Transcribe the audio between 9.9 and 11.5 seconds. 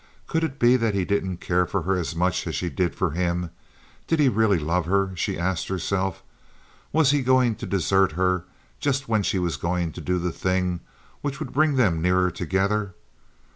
to do the thing which